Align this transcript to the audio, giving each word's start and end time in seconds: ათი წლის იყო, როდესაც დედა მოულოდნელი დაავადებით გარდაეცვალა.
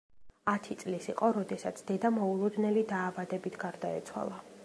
ათი 0.53 0.77
წლის 0.83 1.09
იყო, 1.13 1.29
როდესაც 1.35 1.83
დედა 1.91 2.11
მოულოდნელი 2.17 2.85
დაავადებით 2.95 3.63
გარდაეცვალა. 3.65 4.45